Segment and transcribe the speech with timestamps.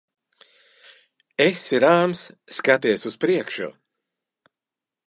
[1.45, 2.25] Esi rāms.
[2.61, 3.71] Skaties uz priekšu.